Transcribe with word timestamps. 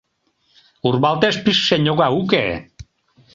Урвалтеш 0.87 1.35
пижше 1.43 1.75
ньога 1.85 2.07
уке. 2.19 2.45